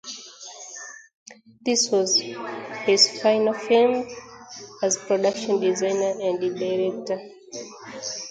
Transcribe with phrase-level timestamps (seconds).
[1.63, 4.07] This was his final film
[4.81, 7.19] as production designer and director.